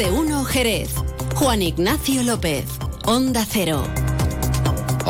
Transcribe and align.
de 0.00 0.10
uno 0.10 0.46
Jerez. 0.46 0.88
Juan 1.34 1.60
Ignacio 1.60 2.22
López, 2.22 2.64
Onda 3.04 3.44
Cero. 3.44 3.99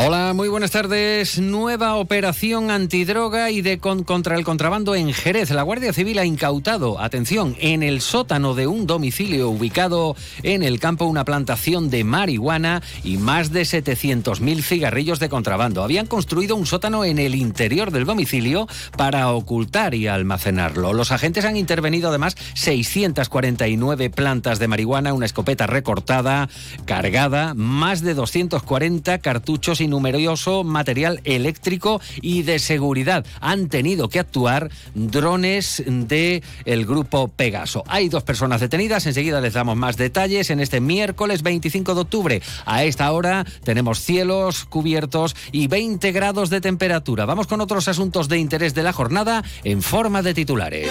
Hola, 0.02 0.32
muy 0.32 0.48
buenas 0.48 0.70
tardes. 0.70 1.38
Nueva 1.38 1.96
operación 1.96 2.70
antidroga 2.70 3.50
y 3.50 3.60
de 3.60 3.80
contra 3.80 4.34
el 4.34 4.44
contrabando 4.44 4.94
en 4.94 5.12
Jerez. 5.12 5.50
La 5.50 5.60
Guardia 5.60 5.92
Civil 5.92 6.18
ha 6.18 6.24
incautado, 6.24 6.98
atención, 6.98 7.54
en 7.60 7.82
el 7.82 8.00
sótano 8.00 8.54
de 8.54 8.66
un 8.66 8.86
domicilio 8.86 9.50
ubicado 9.50 10.16
en 10.42 10.62
el 10.62 10.80
campo 10.80 11.04
una 11.04 11.26
plantación 11.26 11.90
de 11.90 12.04
marihuana 12.04 12.82
y 13.04 13.18
más 13.18 13.52
de 13.52 13.60
700.000 13.60 14.62
cigarrillos 14.62 15.18
de 15.18 15.28
contrabando. 15.28 15.82
Habían 15.82 16.06
construido 16.06 16.56
un 16.56 16.64
sótano 16.64 17.04
en 17.04 17.18
el 17.18 17.34
interior 17.34 17.90
del 17.90 18.06
domicilio 18.06 18.68
para 18.96 19.30
ocultar 19.30 19.94
y 19.94 20.06
almacenarlo. 20.06 20.94
Los 20.94 21.12
agentes 21.12 21.44
han 21.44 21.58
intervenido 21.58 22.08
además 22.08 22.36
649 22.54 24.08
plantas 24.08 24.58
de 24.58 24.66
marihuana, 24.66 25.12
una 25.12 25.26
escopeta 25.26 25.66
recortada, 25.66 26.48
cargada, 26.86 27.52
más 27.52 28.00
de 28.00 28.14
240 28.14 29.18
cartuchos 29.18 29.82
y 29.82 29.89
numeroso 29.90 30.64
material 30.64 31.20
eléctrico 31.24 32.00
y 32.22 32.42
de 32.42 32.58
seguridad. 32.58 33.26
Han 33.40 33.68
tenido 33.68 34.08
que 34.08 34.20
actuar 34.20 34.70
drones 34.94 35.82
del 35.86 36.42
el 36.64 36.86
grupo 36.86 37.28
Pegaso. 37.28 37.84
Hay 37.86 38.08
dos 38.08 38.22
personas 38.22 38.60
detenidas, 38.60 39.06
enseguida 39.06 39.40
les 39.40 39.54
damos 39.54 39.76
más 39.76 39.96
detalles 39.96 40.50
en 40.50 40.60
este 40.60 40.80
miércoles 40.80 41.42
25 41.42 41.94
de 41.94 42.00
octubre. 42.00 42.42
A 42.64 42.84
esta 42.84 43.10
hora 43.12 43.44
tenemos 43.64 44.00
cielos 44.00 44.64
cubiertos 44.64 45.36
y 45.52 45.66
20 45.66 46.12
grados 46.12 46.50
de 46.50 46.60
temperatura. 46.60 47.26
Vamos 47.26 47.46
con 47.46 47.60
otros 47.60 47.88
asuntos 47.88 48.28
de 48.28 48.38
interés 48.38 48.74
de 48.74 48.82
la 48.82 48.92
jornada 48.92 49.44
en 49.64 49.82
forma 49.82 50.22
de 50.22 50.34
titulares. 50.34 50.90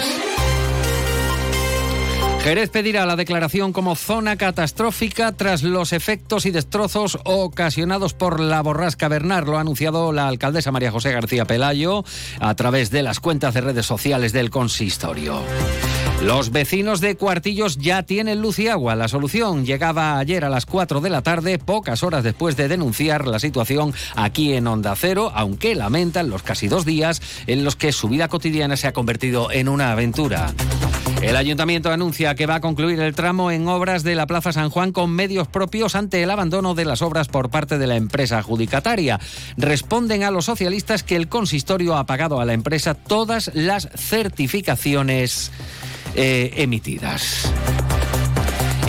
Jerez 2.42 2.70
pedirá 2.70 3.04
la 3.04 3.16
declaración 3.16 3.74
como 3.74 3.94
zona 3.94 4.36
catastrófica 4.36 5.32
tras 5.32 5.62
los 5.62 5.92
efectos 5.92 6.46
y 6.46 6.50
destrozos 6.50 7.18
ocasionados 7.24 8.14
por 8.14 8.40
la 8.40 8.62
borrasca 8.62 9.08
Bernard. 9.08 9.46
Lo 9.46 9.58
ha 9.58 9.60
anunciado 9.60 10.10
la 10.10 10.26
alcaldesa 10.26 10.72
María 10.72 10.90
José 10.90 11.12
García 11.12 11.44
Pelayo 11.44 12.02
a 12.40 12.54
través 12.54 12.90
de 12.90 13.02
las 13.02 13.20
cuentas 13.20 13.52
de 13.52 13.60
redes 13.60 13.84
sociales 13.84 14.32
del 14.32 14.48
consistorio. 14.48 15.42
Los 16.22 16.50
vecinos 16.50 17.00
de 17.00 17.14
Cuartillos 17.14 17.76
ya 17.76 18.04
tienen 18.04 18.40
luz 18.40 18.58
y 18.58 18.68
agua. 18.68 18.94
La 18.94 19.08
solución 19.08 19.66
llegaba 19.66 20.18
ayer 20.18 20.44
a 20.44 20.50
las 20.50 20.64
4 20.64 21.02
de 21.02 21.10
la 21.10 21.22
tarde, 21.22 21.58
pocas 21.58 22.02
horas 22.02 22.24
después 22.24 22.56
de 22.56 22.68
denunciar 22.68 23.26
la 23.26 23.38
situación 23.38 23.92
aquí 24.16 24.54
en 24.54 24.66
Onda 24.66 24.96
Cero, 24.96 25.30
aunque 25.34 25.74
lamentan 25.74 26.30
los 26.30 26.42
casi 26.42 26.68
dos 26.68 26.86
días 26.86 27.20
en 27.46 27.64
los 27.64 27.76
que 27.76 27.92
su 27.92 28.08
vida 28.08 28.28
cotidiana 28.28 28.76
se 28.76 28.86
ha 28.86 28.92
convertido 28.92 29.52
en 29.52 29.68
una 29.68 29.92
aventura. 29.92 30.54
El 31.22 31.36
ayuntamiento 31.36 31.92
anuncia 31.92 32.34
que 32.34 32.46
va 32.46 32.56
a 32.56 32.60
concluir 32.60 32.98
el 33.00 33.14
tramo 33.14 33.50
en 33.50 33.68
obras 33.68 34.02
de 34.02 34.14
la 34.14 34.26
Plaza 34.26 34.52
San 34.52 34.70
Juan 34.70 34.90
con 34.90 35.10
medios 35.10 35.48
propios 35.48 35.94
ante 35.94 36.22
el 36.22 36.30
abandono 36.30 36.74
de 36.74 36.86
las 36.86 37.02
obras 37.02 37.28
por 37.28 37.50
parte 37.50 37.76
de 37.76 37.86
la 37.86 37.96
empresa 37.96 38.38
adjudicataria. 38.38 39.20
Responden 39.58 40.22
a 40.22 40.30
los 40.30 40.46
socialistas 40.46 41.02
que 41.02 41.16
el 41.16 41.28
consistorio 41.28 41.96
ha 41.96 42.06
pagado 42.06 42.40
a 42.40 42.46
la 42.46 42.54
empresa 42.54 42.94
todas 42.94 43.50
las 43.54 43.90
certificaciones 43.94 45.52
eh, 46.14 46.54
emitidas. 46.56 47.52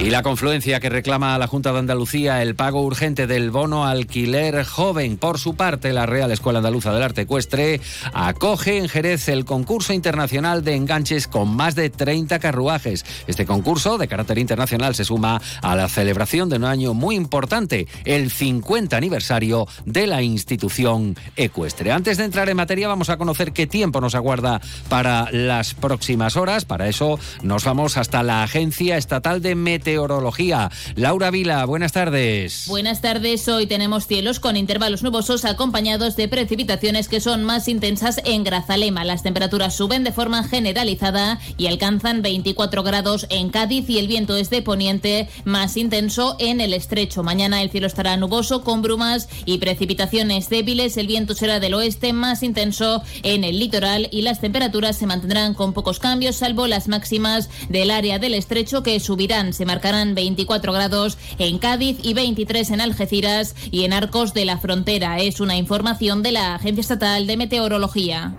Y 0.03 0.09
la 0.09 0.23
confluencia 0.23 0.79
que 0.79 0.89
reclama 0.89 1.35
a 1.35 1.37
la 1.37 1.45
Junta 1.45 1.71
de 1.71 1.77
Andalucía 1.77 2.41
el 2.41 2.55
pago 2.55 2.81
urgente 2.81 3.27
del 3.27 3.51
bono 3.51 3.85
alquiler 3.85 4.65
joven. 4.65 5.17
Por 5.17 5.37
su 5.37 5.53
parte, 5.53 5.93
la 5.93 6.07
Real 6.07 6.31
Escuela 6.31 6.57
Andaluza 6.57 6.91
del 6.91 7.03
Arte 7.03 7.21
Ecuestre 7.21 7.79
acoge 8.11 8.79
en 8.79 8.89
Jerez 8.89 9.29
el 9.29 9.45
concurso 9.45 9.93
internacional 9.93 10.63
de 10.63 10.73
enganches 10.73 11.27
con 11.27 11.55
más 11.55 11.75
de 11.75 11.91
30 11.91 12.39
carruajes. 12.39 13.05
Este 13.27 13.45
concurso 13.45 13.99
de 13.99 14.07
carácter 14.07 14.39
internacional 14.39 14.95
se 14.95 15.05
suma 15.05 15.39
a 15.61 15.75
la 15.75 15.87
celebración 15.87 16.49
de 16.49 16.55
un 16.55 16.65
año 16.65 16.95
muy 16.95 17.15
importante, 17.15 17.85
el 18.03 18.31
50 18.31 18.97
aniversario 18.97 19.67
de 19.85 20.07
la 20.07 20.23
institución 20.23 21.15
ecuestre. 21.35 21.91
Antes 21.91 22.17
de 22.17 22.25
entrar 22.25 22.49
en 22.49 22.57
materia, 22.57 22.87
vamos 22.87 23.11
a 23.11 23.17
conocer 23.17 23.53
qué 23.53 23.67
tiempo 23.67 24.01
nos 24.01 24.15
aguarda 24.15 24.61
para 24.89 25.29
las 25.31 25.75
próximas 25.75 26.37
horas. 26.37 26.65
Para 26.65 26.87
eso 26.87 27.19
nos 27.43 27.65
vamos 27.65 27.97
hasta 27.97 28.23
la 28.23 28.41
Agencia 28.41 28.97
Estatal 28.97 29.43
de 29.43 29.53
Meteorología 29.53 29.90
meteorología. 29.91 30.71
Laura 30.95 31.31
Vila, 31.31 31.65
buenas 31.65 31.91
tardes. 31.91 32.65
Buenas 32.67 33.01
tardes. 33.01 33.47
Hoy 33.49 33.67
tenemos 33.67 34.07
cielos 34.07 34.39
con 34.39 34.55
intervalos 34.55 35.03
nubosos 35.03 35.43
acompañados 35.43 36.15
de 36.15 36.29
precipitaciones 36.29 37.09
que 37.09 37.19
son 37.19 37.43
más 37.43 37.67
intensas 37.67 38.21
en 38.23 38.45
Grazalema. 38.45 39.03
Las 39.03 39.21
temperaturas 39.21 39.75
suben 39.75 40.05
de 40.05 40.13
forma 40.13 40.43
generalizada 40.45 41.39
y 41.57 41.67
alcanzan 41.67 42.21
24 42.21 42.83
grados 42.83 43.27
en 43.29 43.49
Cádiz 43.49 43.89
y 43.89 43.99
el 43.99 44.07
viento 44.07 44.37
es 44.37 44.49
de 44.49 44.61
poniente 44.61 45.27
más 45.43 45.75
intenso 45.75 46.37
en 46.39 46.61
el 46.61 46.73
estrecho. 46.73 47.21
Mañana 47.21 47.61
el 47.61 47.69
cielo 47.69 47.87
estará 47.87 48.15
nuboso 48.15 48.63
con 48.63 48.81
brumas 48.81 49.27
y 49.45 49.57
precipitaciones 49.57 50.49
débiles. 50.49 50.95
El 50.95 51.07
viento 51.07 51.35
será 51.35 51.59
del 51.59 51.73
oeste 51.73 52.13
más 52.13 52.43
intenso 52.43 53.03
en 53.23 53.43
el 53.43 53.59
litoral 53.59 54.07
y 54.11 54.21
las 54.21 54.39
temperaturas 54.39 54.97
se 54.97 55.05
mantendrán 55.05 55.53
con 55.53 55.73
pocos 55.73 55.99
cambios 55.99 56.37
salvo 56.37 56.67
las 56.67 56.87
máximas 56.87 57.49
del 57.67 57.91
área 57.91 58.19
del 58.19 58.35
estrecho 58.35 58.83
que 58.83 58.99
subirán. 59.01 59.53
Se 59.53 59.65
marcarán 59.81 60.13
24 60.13 60.73
grados 60.73 61.17
en 61.39 61.57
Cádiz 61.57 61.97
y 62.03 62.13
23 62.13 62.69
en 62.69 62.81
Algeciras 62.81 63.55
y 63.71 63.83
en 63.83 63.93
Arcos 63.93 64.31
de 64.35 64.45
la 64.45 64.59
Frontera. 64.59 65.17
Es 65.17 65.39
una 65.39 65.57
información 65.57 66.21
de 66.21 66.31
la 66.31 66.53
Agencia 66.53 66.81
Estatal 66.81 67.25
de 67.25 67.35
Meteorología. 67.35 68.35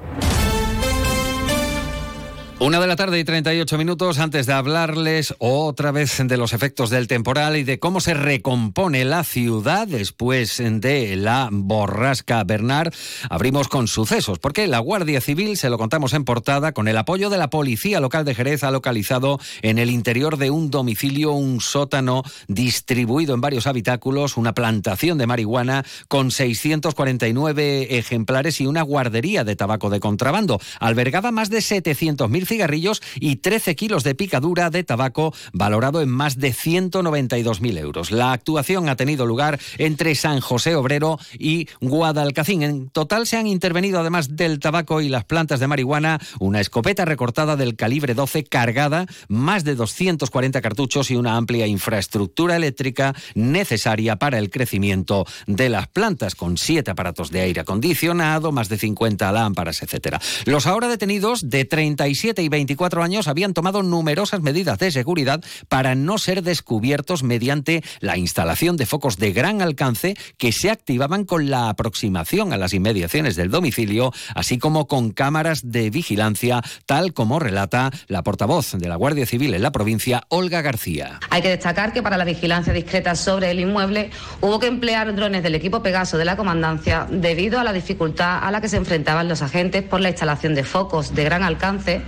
Una 2.62 2.78
de 2.78 2.86
la 2.86 2.94
tarde 2.94 3.18
y 3.18 3.24
38 3.24 3.76
minutos 3.76 4.20
antes 4.20 4.46
de 4.46 4.52
hablarles 4.52 5.34
otra 5.40 5.90
vez 5.90 6.22
de 6.24 6.36
los 6.36 6.52
efectos 6.52 6.90
del 6.90 7.08
temporal 7.08 7.56
y 7.56 7.64
de 7.64 7.80
cómo 7.80 8.00
se 8.00 8.14
recompone 8.14 9.04
la 9.04 9.24
ciudad 9.24 9.88
después 9.88 10.62
de 10.64 11.16
la 11.16 11.48
borrasca 11.50 12.44
Bernard, 12.44 12.94
abrimos 13.28 13.66
con 13.66 13.88
sucesos, 13.88 14.38
porque 14.38 14.68
la 14.68 14.78
Guardia 14.78 15.20
Civil, 15.20 15.56
se 15.56 15.70
lo 15.70 15.76
contamos 15.76 16.12
en 16.12 16.24
portada, 16.24 16.70
con 16.70 16.86
el 16.86 16.96
apoyo 16.98 17.30
de 17.30 17.38
la 17.38 17.50
Policía 17.50 17.98
Local 17.98 18.24
de 18.24 18.36
Jerez, 18.36 18.62
ha 18.62 18.70
localizado 18.70 19.40
en 19.62 19.78
el 19.78 19.90
interior 19.90 20.36
de 20.36 20.50
un 20.50 20.70
domicilio 20.70 21.32
un 21.32 21.60
sótano 21.60 22.22
distribuido 22.46 23.34
en 23.34 23.40
varios 23.40 23.66
habitáculos, 23.66 24.36
una 24.36 24.54
plantación 24.54 25.18
de 25.18 25.26
marihuana 25.26 25.84
con 26.06 26.30
649 26.30 27.98
ejemplares 27.98 28.60
y 28.60 28.68
una 28.68 28.82
guardería 28.82 29.42
de 29.42 29.56
tabaco 29.56 29.90
de 29.90 29.98
contrabando. 29.98 30.60
Albergaba 30.78 31.32
más 31.32 31.50
de 31.50 31.58
700.000 31.58 32.51
cigarrillos 32.52 33.00
y 33.18 33.36
13 33.36 33.74
kilos 33.76 34.04
de 34.04 34.14
picadura 34.14 34.68
de 34.68 34.84
tabaco 34.84 35.32
valorado 35.54 36.02
en 36.02 36.10
más 36.10 36.36
de 36.36 36.52
192.000 36.52 37.78
euros. 37.78 38.10
La 38.10 38.32
actuación 38.32 38.90
ha 38.90 38.96
tenido 38.96 39.24
lugar 39.24 39.58
entre 39.78 40.14
San 40.14 40.40
José 40.40 40.74
Obrero 40.74 41.18
y 41.38 41.66
Guadalcacín. 41.80 42.62
En 42.62 42.90
total 42.90 43.26
se 43.26 43.38
han 43.38 43.46
intervenido, 43.46 44.00
además 44.00 44.36
del 44.36 44.58
tabaco 44.58 45.00
y 45.00 45.08
las 45.08 45.24
plantas 45.24 45.60
de 45.60 45.66
marihuana, 45.66 46.20
una 46.40 46.60
escopeta 46.60 47.06
recortada 47.06 47.56
del 47.56 47.74
calibre 47.74 48.12
12 48.12 48.44
cargada, 48.44 49.06
más 49.28 49.64
de 49.64 49.74
240 49.74 50.60
cartuchos 50.60 51.10
y 51.10 51.16
una 51.16 51.36
amplia 51.36 51.66
infraestructura 51.66 52.56
eléctrica 52.56 53.14
necesaria 53.34 54.16
para 54.16 54.36
el 54.36 54.50
crecimiento 54.50 55.24
de 55.46 55.70
las 55.70 55.88
plantas, 55.88 56.34
con 56.34 56.58
siete 56.58 56.90
aparatos 56.90 57.30
de 57.30 57.40
aire 57.40 57.62
acondicionado, 57.62 58.52
más 58.52 58.68
de 58.68 58.76
50 58.76 59.32
lámparas, 59.32 59.82
etc. 59.82 60.18
Los 60.44 60.66
ahora 60.66 60.88
detenidos 60.88 61.48
de 61.48 61.64
37 61.64 62.41
y 62.42 62.48
24 62.48 63.02
años 63.02 63.28
habían 63.28 63.54
tomado 63.54 63.82
numerosas 63.82 64.42
medidas 64.42 64.78
de 64.78 64.90
seguridad 64.90 65.42
para 65.68 65.94
no 65.94 66.18
ser 66.18 66.42
descubiertos 66.42 67.22
mediante 67.22 67.82
la 68.00 68.16
instalación 68.16 68.76
de 68.76 68.86
focos 68.86 69.16
de 69.18 69.32
gran 69.32 69.62
alcance 69.62 70.16
que 70.36 70.52
se 70.52 70.70
activaban 70.70 71.24
con 71.24 71.50
la 71.50 71.68
aproximación 71.68 72.52
a 72.52 72.56
las 72.56 72.74
inmediaciones 72.74 73.36
del 73.36 73.50
domicilio, 73.50 74.12
así 74.34 74.58
como 74.58 74.86
con 74.86 75.10
cámaras 75.10 75.70
de 75.70 75.90
vigilancia, 75.90 76.62
tal 76.86 77.12
como 77.12 77.38
relata 77.38 77.90
la 78.08 78.22
portavoz 78.22 78.72
de 78.72 78.88
la 78.88 78.96
Guardia 78.96 79.26
Civil 79.26 79.54
en 79.54 79.62
la 79.62 79.72
provincia, 79.72 80.24
Olga 80.28 80.62
García. 80.62 81.20
Hay 81.30 81.42
que 81.42 81.48
destacar 81.48 81.92
que 81.92 82.02
para 82.02 82.16
la 82.16 82.24
vigilancia 82.24 82.72
discreta 82.72 83.14
sobre 83.14 83.50
el 83.50 83.60
inmueble 83.60 84.10
hubo 84.40 84.58
que 84.58 84.66
emplear 84.66 85.14
drones 85.14 85.42
del 85.42 85.54
equipo 85.54 85.82
Pegaso 85.82 86.18
de 86.18 86.24
la 86.24 86.36
comandancia 86.36 87.06
debido 87.10 87.58
a 87.58 87.64
la 87.64 87.72
dificultad 87.72 88.38
a 88.42 88.50
la 88.50 88.60
que 88.60 88.68
se 88.68 88.76
enfrentaban 88.76 89.28
los 89.28 89.42
agentes 89.42 89.82
por 89.82 90.00
la 90.00 90.10
instalación 90.10 90.54
de 90.54 90.64
focos 90.64 91.14
de 91.14 91.24
gran 91.24 91.42
alcance 91.42 92.02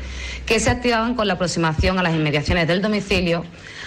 que 0.46 0.60
se 0.60 0.70
activaban 0.70 1.14
con 1.14 1.26
la 1.26 1.34
aproximación 1.34 1.98
a 1.98 2.02
las 2.02 2.14
inmediaciones 2.14 2.68
del 2.68 2.82
domicilio, 2.82 3.44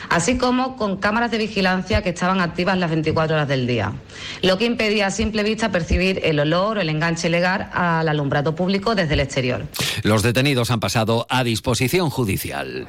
así 0.09 0.37
como 0.37 0.75
con 0.75 0.97
cámaras 0.97 1.31
de 1.31 1.37
vigilancia 1.37 2.01
que 2.01 2.09
estaban 2.09 2.41
activas 2.41 2.77
las 2.77 2.89
24 2.89 3.35
horas 3.35 3.47
del 3.47 3.67
día, 3.67 3.93
lo 4.41 4.57
que 4.57 4.65
impedía 4.65 5.07
a 5.07 5.11
simple 5.11 5.43
vista 5.43 5.71
percibir 5.71 6.21
el 6.23 6.39
olor 6.39 6.77
o 6.77 6.81
el 6.81 6.89
enganche 6.89 7.29
legal 7.29 7.69
al 7.73 8.07
alumbrado 8.07 8.55
público 8.55 8.95
desde 8.95 9.13
el 9.15 9.19
exterior. 9.19 9.65
Los 10.03 10.23
detenidos 10.23 10.71
han 10.71 10.79
pasado 10.79 11.25
a 11.29 11.43
disposición 11.43 12.09
judicial. 12.09 12.87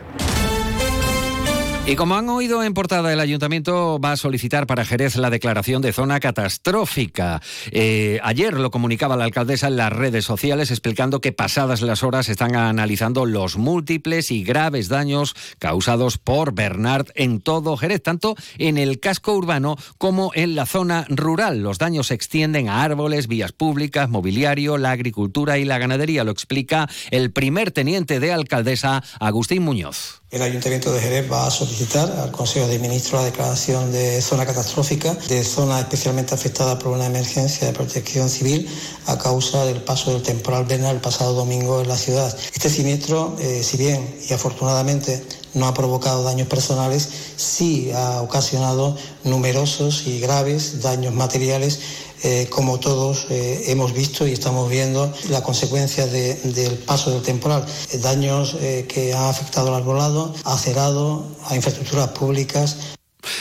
Y 1.88 1.96
como 1.96 2.16
han 2.16 2.28
oído 2.28 2.62
en 2.62 2.74
portada, 2.74 3.10
el 3.14 3.18
ayuntamiento 3.18 3.98
va 3.98 4.12
a 4.12 4.16
solicitar 4.18 4.66
para 4.66 4.84
Jerez 4.84 5.16
la 5.16 5.30
declaración 5.30 5.80
de 5.80 5.94
zona 5.94 6.20
catastrófica. 6.20 7.40
Eh, 7.70 8.20
ayer 8.22 8.52
lo 8.60 8.70
comunicaba 8.70 9.16
la 9.16 9.24
alcaldesa 9.24 9.68
en 9.68 9.78
las 9.78 9.90
redes 9.90 10.26
sociales 10.26 10.70
explicando 10.70 11.22
que 11.22 11.32
pasadas 11.32 11.80
las 11.80 12.02
horas 12.02 12.28
están 12.28 12.56
analizando 12.56 13.24
los 13.24 13.56
múltiples 13.56 14.30
y 14.30 14.44
graves 14.44 14.88
daños 14.90 15.34
causados 15.58 16.18
por 16.18 16.52
Bernard 16.52 17.06
en 17.14 17.40
todo 17.40 17.78
Jerez, 17.78 18.02
tanto 18.02 18.36
en 18.58 18.76
el 18.76 19.00
casco 19.00 19.32
urbano 19.32 19.76
como 19.96 20.30
en 20.34 20.56
la 20.56 20.66
zona 20.66 21.06
rural. 21.08 21.62
Los 21.62 21.78
daños 21.78 22.08
se 22.08 22.14
extienden 22.14 22.68
a 22.68 22.82
árboles, 22.82 23.28
vías 23.28 23.52
públicas, 23.52 24.10
mobiliario, 24.10 24.76
la 24.76 24.90
agricultura 24.90 25.56
y 25.56 25.64
la 25.64 25.78
ganadería. 25.78 26.24
Lo 26.24 26.32
explica 26.32 26.86
el 27.10 27.32
primer 27.32 27.70
teniente 27.70 28.20
de 28.20 28.30
alcaldesa, 28.30 29.02
Agustín 29.20 29.62
Muñoz. 29.62 30.20
El 30.30 30.42
Ayuntamiento 30.42 30.92
de 30.92 31.00
Jerez 31.00 31.32
va 31.32 31.46
a 31.46 31.50
solicitar 31.50 32.12
al 32.20 32.30
Consejo 32.30 32.66
de 32.66 32.78
Ministros 32.78 33.22
la 33.22 33.30
declaración 33.30 33.90
de 33.90 34.20
zona 34.20 34.44
catastrófica, 34.44 35.14
de 35.26 35.42
zona 35.42 35.80
especialmente 35.80 36.34
afectada 36.34 36.78
por 36.78 36.92
una 36.92 37.06
emergencia 37.06 37.66
de 37.66 37.72
protección 37.72 38.28
civil 38.28 38.68
a 39.06 39.16
causa 39.16 39.64
del 39.64 39.80
paso 39.80 40.12
del 40.12 40.22
temporal 40.22 40.66
Bernal 40.66 40.96
el 40.96 41.00
pasado 41.00 41.32
domingo 41.32 41.80
en 41.80 41.88
la 41.88 41.96
ciudad. 41.96 42.36
Este 42.52 42.68
siniestro, 42.68 43.36
eh, 43.40 43.62
si 43.62 43.78
bien 43.78 44.18
y 44.28 44.34
afortunadamente 44.34 45.24
no 45.54 45.66
ha 45.66 45.74
provocado 45.74 46.22
daños 46.22 46.48
personales, 46.48 47.08
sí 47.36 47.90
ha 47.94 48.22
ocasionado 48.22 48.96
numerosos 49.24 50.06
y 50.06 50.20
graves 50.20 50.82
daños 50.82 51.14
materiales 51.14 51.80
eh, 52.24 52.48
como 52.50 52.80
todos 52.80 53.26
eh, 53.30 53.64
hemos 53.66 53.92
visto 53.92 54.26
y 54.26 54.32
estamos 54.32 54.68
viendo 54.68 55.12
la 55.30 55.42
consecuencia 55.42 56.06
del 56.06 56.78
paso 56.78 57.12
del 57.12 57.22
temporal. 57.22 57.64
Eh, 57.92 57.98
daños 57.98 58.56
que 58.88 59.14
han 59.14 59.26
afectado 59.26 59.68
al 59.68 59.82
arbolado, 59.82 60.34
acerado 60.44 61.24
a 61.46 61.54
infraestructuras 61.54 62.08
públicas, 62.08 62.97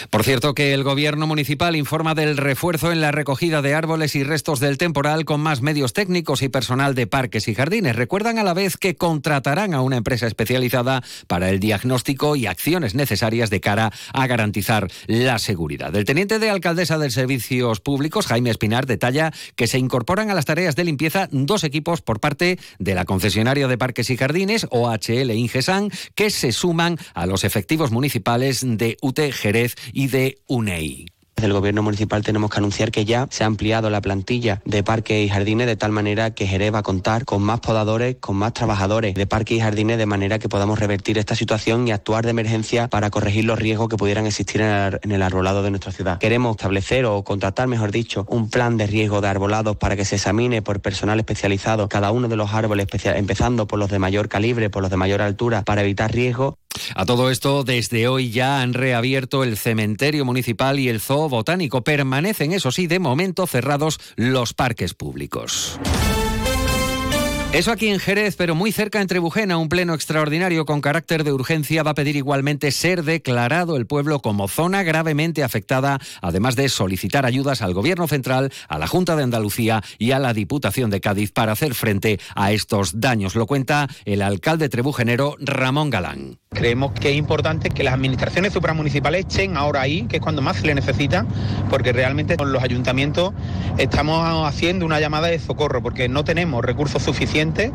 por 0.09 0.23
cierto 0.23 0.53
que 0.53 0.73
el 0.73 0.83
gobierno 0.83 1.27
municipal 1.27 1.75
informa 1.75 2.15
del 2.15 2.37
refuerzo 2.37 2.91
en 2.91 3.01
la 3.01 3.11
recogida 3.11 3.61
de 3.61 3.73
árboles 3.73 4.15
y 4.15 4.23
restos 4.23 4.59
del 4.59 4.77
temporal 4.77 5.25
con 5.25 5.41
más 5.41 5.61
medios 5.61 5.93
técnicos 5.93 6.41
y 6.41 6.49
personal 6.49 6.95
de 6.95 7.07
parques 7.07 7.47
y 7.47 7.55
jardines. 7.55 7.95
Recuerdan 7.95 8.39
a 8.39 8.43
la 8.43 8.53
vez 8.53 8.77
que 8.77 8.95
contratarán 8.95 9.73
a 9.73 9.81
una 9.81 9.97
empresa 9.97 10.27
especializada 10.27 11.03
para 11.27 11.49
el 11.49 11.59
diagnóstico 11.59 12.35
y 12.35 12.45
acciones 12.45 12.95
necesarias 12.95 13.49
de 13.49 13.61
cara 13.61 13.91
a 14.13 14.27
garantizar 14.27 14.87
la 15.07 15.39
seguridad. 15.39 15.95
El 15.95 16.05
teniente 16.05 16.39
de 16.39 16.49
alcaldesa 16.49 16.97
de 16.97 17.09
Servicios 17.09 17.79
Públicos, 17.79 18.27
Jaime 18.27 18.49
Espinar, 18.49 18.85
detalla 18.85 19.31
que 19.55 19.67
se 19.67 19.79
incorporan 19.79 20.29
a 20.29 20.35
las 20.35 20.45
tareas 20.45 20.75
de 20.75 20.83
limpieza 20.83 21.29
dos 21.31 21.63
equipos 21.63 22.01
por 22.01 22.19
parte 22.19 22.59
de 22.79 22.95
la 22.95 23.05
concesionaria 23.05 23.67
de 23.67 23.77
parques 23.77 24.09
y 24.09 24.17
jardines, 24.17 24.67
OHL 24.69 25.31
Ingesan, 25.31 25.89
que 26.15 26.29
se 26.29 26.51
suman 26.51 26.97
a 27.13 27.25
los 27.25 27.43
efectivos 27.43 27.91
municipales 27.91 28.61
de 28.63 28.97
UT 29.01 29.19
Jerez 29.31 29.75
y 29.93 30.07
de 30.07 30.37
UNEI. 30.47 31.07
Desde 31.37 31.49
el 31.49 31.53
gobierno 31.53 31.83
municipal 31.83 32.23
tenemos 32.23 32.49
que 32.49 32.57
anunciar 32.57 32.89
que 32.89 33.05
ya 33.05 33.27
se 33.29 33.43
ha 33.43 33.45
ampliado 33.45 33.91
la 33.91 34.01
plantilla 34.01 34.59
de 34.65 34.81
parques 34.81 35.23
y 35.23 35.29
jardines 35.29 35.67
de 35.67 35.75
tal 35.75 35.91
manera 35.91 36.31
que 36.31 36.47
Jerez 36.47 36.73
va 36.73 36.79
a 36.79 36.83
contar 36.83 37.25
con 37.25 37.43
más 37.43 37.59
podadores, 37.59 38.15
con 38.19 38.37
más 38.37 38.53
trabajadores 38.53 39.13
de 39.13 39.27
parques 39.27 39.57
y 39.57 39.59
jardines 39.59 39.99
de 39.99 40.07
manera 40.07 40.39
que 40.39 40.49
podamos 40.49 40.79
revertir 40.79 41.19
esta 41.19 41.35
situación 41.35 41.87
y 41.87 41.91
actuar 41.91 42.23
de 42.23 42.31
emergencia 42.31 42.87
para 42.87 43.11
corregir 43.11 43.45
los 43.45 43.59
riesgos 43.59 43.87
que 43.87 43.97
pudieran 43.97 44.25
existir 44.25 44.61
en 44.61 45.11
el 45.11 45.21
arbolado 45.21 45.61
de 45.61 45.69
nuestra 45.69 45.91
ciudad. 45.91 46.17
Queremos 46.17 46.55
establecer 46.55 47.05
o 47.05 47.23
contratar, 47.23 47.67
mejor 47.67 47.91
dicho, 47.91 48.25
un 48.29 48.49
plan 48.49 48.75
de 48.75 48.87
riesgo 48.87 49.21
de 49.21 49.27
arbolados 49.27 49.77
para 49.77 49.95
que 49.95 50.05
se 50.05 50.15
examine 50.15 50.63
por 50.63 50.79
personal 50.79 51.19
especializado 51.19 51.87
cada 51.87 52.09
uno 52.09 52.29
de 52.29 52.35
los 52.35 52.51
árboles, 52.55 52.87
empezando 53.13 53.67
por 53.67 53.77
los 53.77 53.91
de 53.91 53.99
mayor 53.99 54.27
calibre, 54.27 54.71
por 54.71 54.81
los 54.81 54.89
de 54.89 54.97
mayor 54.97 55.21
altura, 55.21 55.61
para 55.61 55.81
evitar 55.81 56.11
riesgos. 56.11 56.55
A 56.95 57.05
todo 57.05 57.29
esto, 57.29 57.63
desde 57.63 58.07
hoy 58.07 58.31
ya 58.31 58.61
han 58.61 58.73
reabierto 58.73 59.43
el 59.43 59.57
cementerio 59.57 60.25
municipal 60.25 60.79
y 60.79 60.89
el 60.89 60.99
zoo 60.99 61.29
botánico. 61.29 61.83
Permanecen, 61.83 62.53
eso 62.53 62.71
sí, 62.71 62.87
de 62.87 62.99
momento 62.99 63.47
cerrados 63.47 63.99
los 64.15 64.53
parques 64.53 64.93
públicos. 64.93 65.79
Eso 67.53 67.71
aquí 67.71 67.87
en 67.87 67.99
Jerez, 67.99 68.35
pero 68.35 68.55
muy 68.55 68.73
cerca 68.73 69.01
en 69.01 69.07
Trebujena, 69.07 69.57
un 69.57 69.69
pleno 69.69 69.93
extraordinario 69.93 70.65
con 70.65 70.81
carácter 70.81 71.23
de 71.23 71.31
urgencia 71.31 71.81
va 71.81 71.91
a 71.91 71.95
pedir 71.95 72.17
igualmente 72.17 72.71
ser 72.71 73.03
declarado 73.03 73.77
el 73.77 73.87
pueblo 73.87 74.21
como 74.21 74.49
zona 74.49 74.83
gravemente 74.83 75.43
afectada, 75.43 75.99
además 76.21 76.57
de 76.57 76.67
solicitar 76.67 77.25
ayudas 77.25 77.61
al 77.61 77.73
Gobierno 77.73 78.07
central, 78.07 78.51
a 78.67 78.77
la 78.77 78.85
Junta 78.85 79.15
de 79.15 79.23
Andalucía 79.23 79.81
y 79.97 80.11
a 80.11 80.19
la 80.19 80.33
Diputación 80.33 80.89
de 80.89 80.99
Cádiz 80.99 81.31
para 81.31 81.53
hacer 81.53 81.73
frente 81.73 82.19
a 82.35 82.51
estos 82.51 82.99
daños. 82.99 83.33
Lo 83.33 83.47
cuenta 83.47 83.87
el 84.03 84.21
alcalde 84.21 84.67
trebujenero 84.67 85.37
Ramón 85.39 85.89
Galán. 85.89 86.39
Creemos 86.49 86.93
que 86.93 87.11
es 87.11 87.15
importante 87.17 87.69
que 87.69 87.83
las 87.83 87.93
administraciones 87.93 88.53
supramunicipales 88.53 89.25
echen 89.25 89.57
ahora 89.57 89.81
ahí, 89.81 90.03
que 90.03 90.17
es 90.17 90.21
cuando 90.21 90.41
más 90.41 90.57
se 90.57 90.65
le 90.65 90.73
necesita, 90.73 91.25
porque 91.69 91.91
realmente 91.91 92.37
con 92.37 92.53
los 92.53 92.63
ayuntamientos 92.63 93.33
estamos 93.77 94.47
haciendo 94.47 94.85
una 94.85 94.99
llamada 94.99 95.27
de 95.27 95.39
socorro, 95.39 95.83
porque 95.83 96.07
no 96.07 96.23
tenemos 96.23 96.63
recursos 96.63 97.03
suficientes 97.03 97.71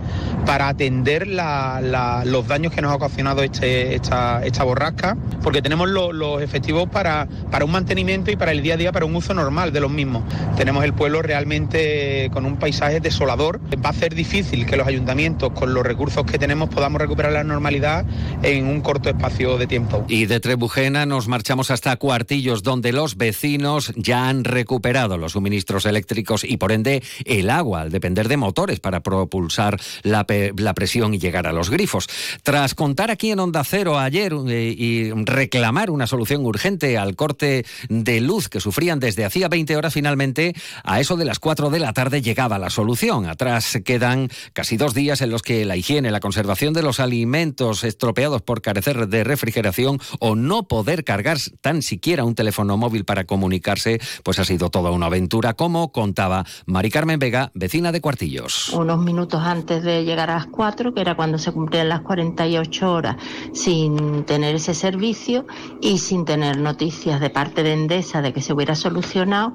para 0.46 0.68
atender 0.68 1.28
los 1.28 2.48
daños 2.48 2.72
que 2.72 2.80
nos 2.80 2.92
ha 2.92 2.94
ocasionado 2.94 3.42
este, 3.42 3.94
esta, 3.94 4.42
esta 4.44 4.64
borrasca, 4.64 5.16
porque 5.42 5.60
tenemos 5.60 5.88
los 5.88 6.42
efectivos 6.42 6.88
para, 6.88 7.28
para 7.50 7.64
un 7.64 7.72
mantenimiento 7.72 8.30
y 8.30 8.36
para 8.36 8.52
el 8.52 8.62
día 8.62 8.74
a 8.74 8.76
día, 8.78 8.90
para 8.90 9.04
un 9.04 9.14
uso 9.14 9.34
normal 9.34 9.72
de 9.72 9.80
los 9.80 9.90
mismos. 9.90 10.24
Tenemos 10.56 10.82
el 10.82 10.94
pueblo 10.94 11.22
realmente 11.22 12.30
con 12.32 12.46
un 12.46 12.56
paisaje 12.56 13.00
desolador. 13.00 13.60
Va 13.84 13.90
a 13.90 13.92
ser 13.92 14.14
difícil 14.14 14.66
que 14.66 14.76
los 14.76 14.86
ayuntamientos, 14.86 15.52
con 15.52 15.74
los 15.74 15.84
recursos 15.84 16.24
que 16.24 16.38
tenemos, 16.38 16.68
podamos 16.70 17.00
recuperar 17.00 17.32
la 17.32 17.44
normalidad 17.44 18.04
en 18.42 18.61
un 18.68 18.80
corto 18.80 19.08
espacio 19.08 19.58
de 19.58 19.66
tiempo. 19.66 20.04
Y 20.08 20.26
de 20.26 20.40
Trebujena 20.40 21.06
nos 21.06 21.28
marchamos 21.28 21.70
hasta 21.70 21.96
Cuartillos, 21.96 22.62
donde 22.62 22.92
los 22.92 23.16
vecinos 23.16 23.92
ya 23.96 24.28
han 24.28 24.44
recuperado 24.44 25.18
los 25.18 25.32
suministros 25.32 25.86
eléctricos 25.86 26.44
y 26.44 26.56
por 26.56 26.72
ende 26.72 27.02
el 27.24 27.50
agua, 27.50 27.82
al 27.82 27.90
depender 27.90 28.28
de 28.28 28.36
motores 28.36 28.80
para 28.80 29.02
propulsar 29.02 29.80
la, 30.02 30.24
presión 30.24 31.14
y 31.14 31.18
llegar 31.18 31.46
a 31.46 31.52
los 31.52 31.70
grifos. 31.70 32.08
Tras 32.42 32.74
contar 32.74 33.10
aquí 33.10 33.30
en 33.30 33.40
Onda 33.40 33.64
Cero 33.64 33.98
ayer 33.98 34.32
eh, 34.48 34.74
y 34.76 35.10
reclamar 35.12 35.90
una 35.90 36.06
solución 36.06 36.44
urgente 36.44 36.98
al 36.98 37.16
corte 37.16 37.64
de 37.88 38.20
luz 38.20 38.48
que 38.48 38.60
sufrían 38.60 39.00
desde 39.00 39.24
hacía 39.24 39.48
20 39.48 39.76
horas, 39.76 39.94
finalmente 39.94 40.54
a 40.84 41.00
eso 41.00 41.16
de 41.16 41.24
las 41.24 41.38
4 41.38 41.70
de 41.70 41.80
la 41.80 41.92
tarde 41.92 42.22
llegaba 42.22 42.58
la 42.58 42.70
solución. 42.70 43.26
Atrás 43.26 43.78
quedan 43.84 44.30
casi 44.52 44.76
dos 44.76 44.94
días 44.94 45.20
en 45.20 45.30
los 45.30 45.42
que 45.42 45.64
la 45.64 45.76
higiene, 45.76 46.10
la 46.10 46.20
conservación 46.20 46.72
de 46.74 46.82
los 46.82 47.00
alimentos 47.00 47.84
estropeados 47.84 48.42
por 48.42 48.51
carecer 48.60 49.08
de 49.08 49.24
refrigeración 49.24 49.98
o 50.20 50.34
no 50.36 50.64
poder 50.64 51.04
cargar 51.04 51.38
tan 51.60 51.82
siquiera 51.82 52.24
un 52.24 52.34
teléfono 52.34 52.76
móvil 52.76 53.04
para 53.04 53.24
comunicarse, 53.24 54.00
pues 54.22 54.38
ha 54.38 54.44
sido 54.44 54.70
toda 54.70 54.90
una 54.90 55.06
aventura, 55.06 55.54
como 55.54 55.92
contaba 55.92 56.44
Mari 56.66 56.90
Carmen 56.90 57.18
Vega, 57.18 57.50
vecina 57.54 57.92
de 57.92 58.00
Cuartillos. 58.00 58.70
Unos 58.70 58.98
minutos 58.98 59.40
antes 59.42 59.82
de 59.82 60.04
llegar 60.04 60.30
a 60.30 60.34
las 60.34 60.46
4, 60.46 60.92
que 60.92 61.00
era 61.00 61.14
cuando 61.14 61.38
se 61.38 61.52
cumplían 61.52 61.88
las 61.88 62.02
48 62.02 62.92
horas, 62.92 63.16
sin 63.52 64.24
tener 64.24 64.56
ese 64.56 64.74
servicio 64.74 65.46
y 65.80 65.98
sin 65.98 66.24
tener 66.24 66.58
noticias 66.58 67.20
de 67.20 67.30
parte 67.30 67.62
de 67.62 67.72
Endesa 67.72 68.20
de 68.20 68.32
que 68.32 68.42
se 68.42 68.52
hubiera 68.52 68.74
solucionado, 68.74 69.54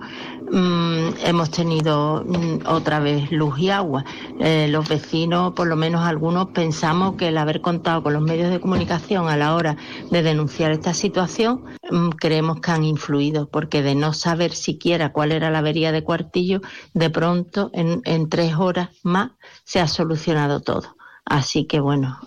mm, 0.51 1.25
hemos 1.25 1.51
tenido 1.51 2.23
mm, 2.25 2.67
otra 2.67 2.99
vez 2.99 3.31
luz 3.31 3.59
y 3.59 3.69
agua. 3.69 4.05
Eh, 4.39 4.67
los 4.69 4.87
vecinos, 4.87 5.53
por 5.53 5.67
lo 5.67 5.75
menos 5.75 6.01
algunos, 6.01 6.47
pensamos 6.49 7.15
que 7.15 7.27
el 7.27 7.37
haber 7.37 7.61
contado 7.61 8.01
con 8.03 8.13
los 8.13 8.21
medios 8.21 8.49
de 8.49 8.59
comunicación 8.59 8.86
a 8.89 9.35
la 9.35 9.53
hora 9.53 9.75
de 10.11 10.23
denunciar 10.23 10.71
esta 10.71 10.93
situación, 10.93 11.65
mm, 11.91 12.09
creemos 12.09 12.61
que 12.61 12.71
han 12.71 12.85
influido, 12.85 13.49
porque 13.49 13.81
de 13.81 13.95
no 13.95 14.13
saber 14.13 14.53
siquiera 14.53 15.11
cuál 15.11 15.33
era 15.33 15.51
la 15.51 15.59
avería 15.59 15.91
de 15.91 16.03
Cuartillo, 16.03 16.61
de 16.93 17.09
pronto 17.09 17.69
en, 17.73 18.29
tres 18.29 18.55
horas 18.55 18.89
más 19.03 19.31
se 19.65 19.79
ha 19.81 19.87
solucionado 19.87 20.61
todo. 20.61 20.95
Así 21.25 21.65
que 21.65 21.81
bueno, 21.81 22.19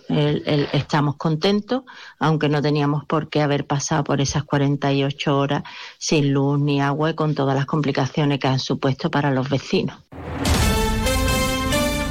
estamos 0.71 1.15
contentos, 1.15 1.81
aunque 2.19 2.49
no 2.49 2.61
teníamos 2.61 3.05
por 3.05 3.29
qué 3.29 3.41
haber 3.41 3.65
pasado 3.65 4.03
por 4.03 4.21
esas 4.21 4.43
48 4.43 5.35
horas 5.35 5.63
sin 5.97 6.31
luz 6.31 6.59
ni 6.59 6.79
agua 6.79 7.09
y 7.09 7.15
con 7.15 7.33
todas 7.33 7.55
las 7.55 7.65
complicaciones 7.65 8.39
que 8.39 8.47
han 8.47 8.59
supuesto 8.59 9.09
para 9.09 9.31
los 9.31 9.49
vecinos. 9.49 9.97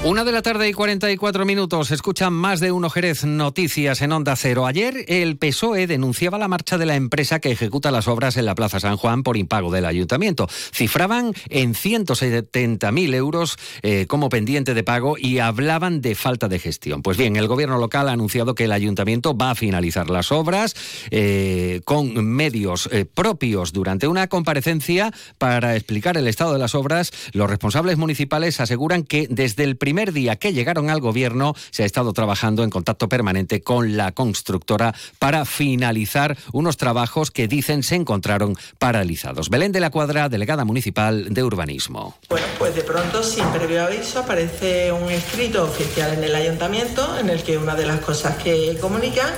Una 0.03 0.25
de 0.25 0.33
la 0.33 0.41
tarde 0.41 0.67
y 0.67 0.73
44 0.73 1.45
minutos. 1.45 1.91
Escuchan 1.91 2.33
más 2.33 2.59
de 2.61 2.73
uno 2.73 2.89
Jerez 2.89 3.25
Noticias 3.25 4.01
en 4.01 4.13
Onda 4.13 4.35
Cero. 4.35 4.67
Ayer 4.67 5.05
el 5.09 5.37
PSOE 5.37 5.87
denunciaba 5.87 6.39
la 6.39 6.49
marcha 6.49 6.79
de 6.79 6.87
la 6.87 6.97
empresa 6.97 7.39
que 7.39 7.51
ejecuta 7.51 7.91
las 7.91 8.09
obras 8.09 8.39
en 8.39 8.47
la 8.47 8.55
Plaza 8.55 8.81
San 8.81 8.97
Juan 8.97 9.23
por 9.23 9.37
impago 9.37 9.71
del 9.71 9.85
ayuntamiento. 9.85 10.49
Cifraban 10.49 11.35
en 11.51 11.75
170.000 11.75 13.15
euros 13.15 13.59
eh, 13.83 14.07
como 14.09 14.31
pendiente 14.31 14.73
de 14.73 14.83
pago 14.83 15.19
y 15.19 15.39
hablaban 15.39 16.01
de 16.01 16.15
falta 16.15 16.49
de 16.49 16.59
gestión. 16.59 17.03
Pues 17.03 17.19
bien, 17.19 17.37
el 17.37 17.47
gobierno 17.47 17.77
local 17.77 18.09
ha 18.09 18.13
anunciado 18.13 18.55
que 18.55 18.65
el 18.65 18.73
ayuntamiento 18.73 19.37
va 19.37 19.51
a 19.51 19.55
finalizar 19.55 20.09
las 20.09 20.33
obras 20.33 20.75
eh, 21.11 21.83
con 21.85 22.25
medios 22.25 22.89
eh, 22.91 23.05
propios 23.05 23.75
durante 23.75 24.09
una 24.09 24.29
comparecencia 24.29 25.13
para 25.37 25.77
explicar 25.77 26.17
el 26.17 26.27
estado 26.27 26.55
de 26.55 26.59
las 26.59 26.75
obras. 26.75 27.13
Los 27.33 27.51
responsables 27.51 27.99
municipales 27.99 28.61
aseguran 28.61 29.03
que 29.03 29.27
desde 29.29 29.65
el 29.65 29.77
primer 29.77 29.90
primer 29.91 30.13
día 30.13 30.37
que 30.37 30.53
llegaron 30.53 30.89
al 30.89 31.01
gobierno 31.01 31.53
se 31.73 31.83
ha 31.83 31.87
estado 31.87 32.13
trabajando 32.13 32.63
en 32.63 32.71
contacto 32.71 33.09
permanente 33.09 33.61
con 33.61 33.97
la 33.97 34.13
constructora 34.13 34.95
para 35.19 35.45
finalizar 35.45 36.37
unos 36.53 36.77
trabajos 36.77 37.33
que 37.33 37.49
dicen 37.49 37.83
se 37.83 37.97
encontraron 37.97 38.55
paralizados. 38.79 39.51
Belén 39.51 39.73
de 39.73 39.81
la 39.81 39.91
Cuadra, 39.91 40.29
delegada 40.29 40.65
municipal 40.65 41.35
de 41.35 41.43
urbanismo. 41.43 42.15
Bueno, 42.29 42.47
pues 42.57 42.77
de 42.77 42.83
pronto, 42.83 43.25
sin 43.25 43.45
previo 43.47 43.83
aviso, 43.83 44.21
aparece 44.21 44.93
un 44.93 45.11
escrito 45.11 45.65
oficial 45.65 46.15
en 46.15 46.23
el 46.23 46.37
ayuntamiento 46.37 47.19
en 47.19 47.29
el 47.29 47.43
que 47.43 47.59
una 47.59 47.75
de 47.75 47.87
las 47.87 47.99
cosas 47.99 48.37
que 48.37 48.79
comunican 48.81 49.33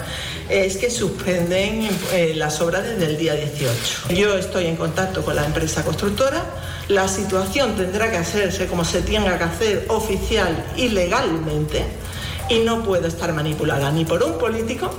es 0.50 0.76
que 0.76 0.90
suspenden 0.90 1.88
eh, 2.12 2.34
las 2.36 2.60
obras 2.60 2.84
desde 2.84 3.06
el 3.06 3.16
día 3.16 3.34
18. 3.34 4.08
Yo 4.10 4.36
estoy 4.36 4.66
en 4.66 4.76
contacto 4.76 5.24
con 5.24 5.34
la 5.34 5.46
empresa 5.46 5.82
constructora. 5.82 6.44
La 6.88 7.08
situación 7.08 7.76
tendrá 7.76 8.10
que 8.10 8.16
hacerse 8.16 8.66
como 8.66 8.84
se 8.84 9.00
tenga 9.02 9.38
que 9.38 9.44
hacer 9.44 9.86
oficial 9.88 10.41
y 10.76 10.88
legalmente 10.88 11.84
y 12.48 12.60
no 12.60 12.82
puede 12.82 13.08
estar 13.08 13.32
manipulada 13.32 13.90
ni 13.90 14.04
por 14.04 14.22
un 14.22 14.38
político 14.38 14.90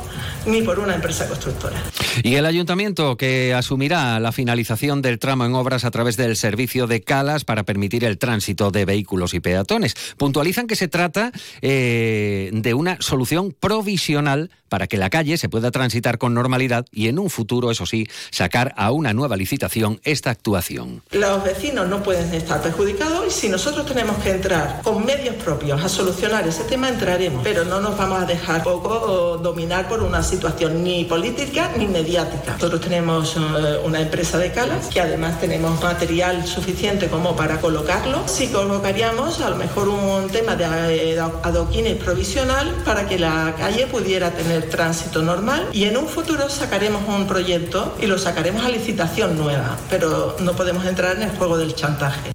ni 0.46 0.62
por 0.62 0.80
una 0.80 0.96
empresa 0.96 1.28
constructora. 1.28 1.82
Y 2.22 2.36
el 2.36 2.46
ayuntamiento 2.46 3.18
que 3.18 3.54
asumirá 3.54 4.20
la 4.20 4.32
finalización 4.32 5.02
del 5.02 5.20
tramo 5.20 5.46
en 5.46 5.56
obras 5.56 5.86
a 5.86 5.92
través 5.92 6.18
del 6.18 6.36
servicio 6.36 6.86
de 6.86 7.02
calas 7.02 7.46
para 7.46 7.64
permitir 7.64 8.04
el 8.04 8.18
tránsito 8.18 8.70
de 8.70 8.86
vehículos 8.86 9.34
y 9.34 9.40
peatones. 9.40 9.96
Puntualizan 10.18 10.68
que 10.68 10.76
se 10.76 10.88
trata 10.88 11.32
eh, 11.62 12.52
de 12.54 12.74
una 12.74 12.98
solución 13.00 13.56
provisional 13.58 14.52
para 14.74 14.88
que 14.88 14.98
la 14.98 15.12
calle 15.12 15.38
se 15.38 15.50
pueda 15.50 15.70
transitar 15.70 16.18
con 16.18 16.34
normalidad 16.34 16.88
y 16.92 17.08
en 17.08 17.20
un 17.20 17.30
futuro, 17.30 17.70
eso 17.70 17.86
sí, 17.86 18.08
sacar 18.32 18.74
a 18.76 18.92
una 18.92 19.14
nueva 19.14 19.38
licitación 19.38 20.02
esta 20.04 20.32
actuación. 20.32 21.04
Los 21.12 21.44
vecinos 21.44 21.88
no 21.88 22.02
pueden 22.02 22.34
estar 22.34 22.60
perjudicados 22.60 23.28
y 23.28 23.30
si 23.30 23.50
nosotros 23.50 23.86
tenemos 23.86 24.18
que 24.24 24.32
entrar 24.32 24.82
con 24.84 25.06
medios 25.06 25.36
propios 25.36 25.80
a 25.80 25.88
solucionar 25.88 26.48
ese 26.48 26.64
tema, 26.64 26.90
entraremos, 26.90 27.44
pero 27.44 27.66
no 27.66 27.82
nos 27.82 27.96
vamos 27.96 28.24
a 28.24 28.26
dejar 28.26 28.64
dominar 28.64 29.88
por 29.88 30.02
una 30.02 30.24
situación 30.24 30.84
ni 30.84 31.06
política 31.06 31.72
ni 31.78 31.86
mediática. 32.04 32.54
Nosotros 32.54 32.82
tenemos 32.82 33.36
eh, 33.36 33.80
una 33.84 34.02
empresa 34.02 34.38
de 34.38 34.52
calas 34.52 34.88
que 34.88 35.00
además 35.00 35.40
tenemos 35.40 35.82
material 35.82 36.46
suficiente 36.46 37.08
como 37.08 37.36
para 37.36 37.62
colocarlo. 37.62 38.28
Si 38.28 38.48
colocaríamos 38.50 39.40
a 39.42 39.50
lo 39.50 39.56
mejor 39.56 39.88
un 39.88 40.30
tema 40.30 40.56
de 40.56 41.14
eh, 41.14 41.20
adoquines 41.20 41.98
provisional 41.98 42.72
para 42.84 43.08
que 43.08 43.18
la 43.18 43.56
calle 43.58 43.88
pudiera 43.88 44.32
tener 44.32 44.70
tránsito 44.70 45.22
normal 45.22 45.70
y 45.72 45.86
en 45.86 45.98
un 45.98 46.08
futuro 46.08 46.50
sacaremos 46.50 47.04
un 47.08 47.26
proyecto 47.28 47.96
y 48.02 48.08
lo 48.08 48.18
sacaremos 48.18 48.66
a 48.66 48.70
licitación 48.70 49.38
nueva, 49.38 49.78
pero 49.90 50.36
no 50.40 50.54
podemos 50.54 50.86
entrar 50.86 51.16
en 51.16 51.24
el 51.24 51.32
juego 51.38 51.58
del 51.58 51.74
chantaje 51.76 52.33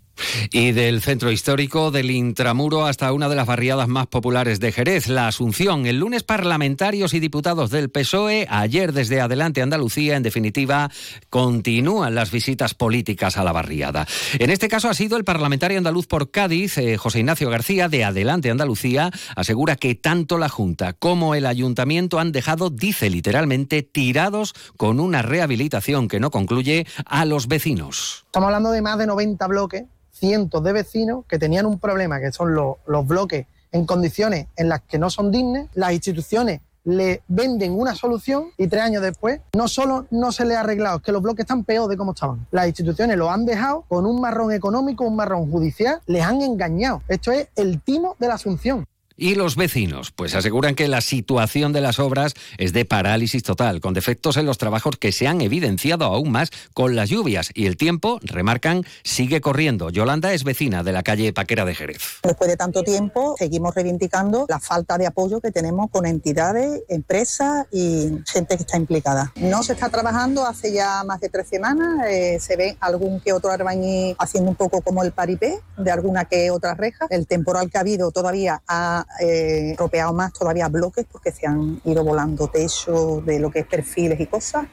y 0.52 0.72
del 0.72 1.02
centro 1.02 1.30
histórico 1.30 1.90
del 1.90 2.10
Intramuro 2.10 2.86
hasta 2.86 3.12
una 3.12 3.28
de 3.28 3.36
las 3.36 3.46
barriadas 3.46 3.88
más 3.88 4.06
populares 4.06 4.60
de 4.60 4.72
Jerez, 4.72 5.08
la 5.08 5.28
Asunción. 5.28 5.86
El 5.86 5.98
lunes 5.98 6.22
parlamentarios 6.22 7.14
y 7.14 7.20
diputados 7.20 7.70
del 7.70 7.90
PSOE, 7.90 8.46
ayer 8.50 8.92
desde 8.92 9.20
Adelante 9.20 9.62
Andalucía, 9.62 10.16
en 10.16 10.22
definitiva, 10.22 10.90
continúan 11.30 12.14
las 12.14 12.30
visitas 12.30 12.74
políticas 12.74 13.36
a 13.36 13.44
la 13.44 13.52
barriada. 13.52 14.06
En 14.38 14.50
este 14.50 14.68
caso 14.68 14.88
ha 14.88 14.94
sido 14.94 15.16
el 15.16 15.24
parlamentario 15.24 15.78
andaluz 15.78 16.06
por 16.06 16.30
Cádiz, 16.30 16.78
eh, 16.78 16.96
José 16.96 17.20
Ignacio 17.20 17.50
García, 17.50 17.88
de 17.88 18.04
Adelante 18.04 18.50
Andalucía, 18.50 19.10
asegura 19.36 19.76
que 19.76 19.94
tanto 19.94 20.38
la 20.38 20.48
Junta 20.48 20.92
como 20.92 21.34
el 21.34 21.46
Ayuntamiento 21.46 22.18
han 22.18 22.32
dejado, 22.32 22.70
dice 22.70 23.10
literalmente, 23.10 23.82
tirados 23.82 24.54
con 24.76 25.00
una 25.00 25.22
rehabilitación 25.22 26.08
que 26.08 26.20
no 26.20 26.30
concluye 26.30 26.86
a 27.04 27.24
los 27.24 27.48
vecinos. 27.48 28.24
Estamos 28.26 28.46
hablando 28.48 28.70
de 28.70 28.82
más 28.82 28.98
de 28.98 29.06
90 29.06 29.46
bloques 29.46 29.84
cientos 30.18 30.62
de 30.62 30.72
vecinos 30.72 31.24
que 31.28 31.38
tenían 31.38 31.66
un 31.66 31.78
problema, 31.78 32.20
que 32.20 32.32
son 32.32 32.54
los, 32.54 32.76
los 32.86 33.06
bloques 33.06 33.46
en 33.72 33.86
condiciones 33.86 34.46
en 34.56 34.68
las 34.68 34.80
que 34.82 34.98
no 34.98 35.10
son 35.10 35.30
dignas, 35.30 35.68
las 35.74 35.92
instituciones 35.92 36.60
le 36.88 37.22
venden 37.28 37.78
una 37.78 37.94
solución 37.94 38.46
y 38.56 38.66
tres 38.66 38.82
años 38.82 39.02
después 39.02 39.40
no 39.54 39.68
solo 39.68 40.06
no 40.10 40.32
se 40.32 40.46
le 40.46 40.56
ha 40.56 40.60
arreglado, 40.60 40.98
es 40.98 41.02
que 41.02 41.12
los 41.12 41.20
bloques 41.20 41.44
están 41.44 41.64
peor 41.64 41.88
de 41.88 41.96
cómo 41.96 42.12
estaban. 42.12 42.46
Las 42.50 42.66
instituciones 42.66 43.18
lo 43.18 43.30
han 43.30 43.44
dejado 43.44 43.84
con 43.88 44.06
un 44.06 44.20
marrón 44.20 44.52
económico, 44.52 45.04
un 45.04 45.16
marrón 45.16 45.50
judicial, 45.50 46.00
les 46.06 46.22
han 46.24 46.40
engañado. 46.40 47.02
Esto 47.08 47.30
es 47.30 47.48
el 47.56 47.80
timo 47.82 48.16
de 48.18 48.28
la 48.28 48.34
Asunción. 48.34 48.86
Y 49.20 49.34
los 49.34 49.56
vecinos, 49.56 50.12
pues 50.12 50.36
aseguran 50.36 50.76
que 50.76 50.86
la 50.86 51.00
situación 51.00 51.72
de 51.72 51.80
las 51.80 51.98
obras 51.98 52.34
es 52.56 52.72
de 52.72 52.84
parálisis 52.84 53.42
total, 53.42 53.80
con 53.80 53.92
defectos 53.92 54.36
en 54.36 54.46
los 54.46 54.58
trabajos 54.58 54.96
que 54.96 55.10
se 55.10 55.26
han 55.26 55.40
evidenciado 55.40 56.04
aún 56.04 56.30
más 56.30 56.50
con 56.72 56.94
las 56.94 57.10
lluvias 57.10 57.50
y 57.52 57.66
el 57.66 57.76
tiempo, 57.76 58.20
remarcan, 58.22 58.84
sigue 59.02 59.40
corriendo. 59.40 59.90
Yolanda 59.90 60.32
es 60.34 60.44
vecina 60.44 60.84
de 60.84 60.92
la 60.92 61.02
calle 61.02 61.32
Paquera 61.32 61.64
de 61.64 61.74
Jerez. 61.74 62.20
Después 62.22 62.48
de 62.48 62.56
tanto 62.56 62.84
tiempo, 62.84 63.34
seguimos 63.36 63.74
reivindicando 63.74 64.46
la 64.48 64.60
falta 64.60 64.96
de 64.96 65.08
apoyo 65.08 65.40
que 65.40 65.50
tenemos 65.50 65.90
con 65.90 66.06
entidades, 66.06 66.82
empresas 66.88 67.66
y 67.72 68.20
gente 68.24 68.56
que 68.56 68.62
está 68.62 68.76
implicada. 68.76 69.32
No 69.34 69.64
se 69.64 69.72
está 69.72 69.88
trabajando 69.88 70.46
hace 70.46 70.72
ya 70.72 71.02
más 71.02 71.20
de 71.20 71.28
tres 71.28 71.48
semanas, 71.48 72.06
eh, 72.06 72.38
se 72.38 72.54
ve 72.54 72.76
algún 72.78 73.18
que 73.18 73.32
otro 73.32 73.50
arbañí 73.50 74.14
haciendo 74.16 74.50
un 74.50 74.56
poco 74.56 74.80
como 74.80 75.02
el 75.02 75.10
paripé 75.10 75.58
de 75.76 75.90
alguna 75.90 76.26
que 76.26 76.52
otra 76.52 76.74
reja. 76.74 77.08
El 77.10 77.26
temporal 77.26 77.68
que 77.68 77.78
ha 77.78 77.80
habido 77.80 78.12
todavía 78.12 78.62
ha 78.68 79.06
eh, 79.20 79.74
ropeado 79.78 80.12
más 80.12 80.32
todavía 80.32 80.68
bloques 80.68 81.06
porque 81.10 81.32
se 81.32 81.46
han 81.46 81.80
ido 81.84 82.04
volando 82.04 82.48
techos 82.48 83.24
de 83.24 83.38
lo 83.38 83.50
que 83.50 83.60
es 83.60 83.66
perfiles 83.66 84.20
y 84.20 84.26
cosas. 84.26 84.66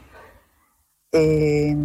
Eh, 1.11 1.75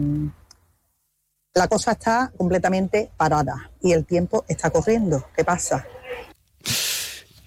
la 1.55 1.69
cosa 1.69 1.93
está 1.93 2.33
completamente 2.37 3.11
parada 3.17 3.71
y 3.81 3.93
el 3.93 4.05
tiempo 4.05 4.45
está 4.49 4.71
corriendo. 4.71 5.27
¿Qué 5.35 5.45
pasa? 5.45 5.85